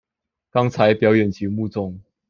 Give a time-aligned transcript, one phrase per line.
[0.49, 2.01] 剛才表演節目中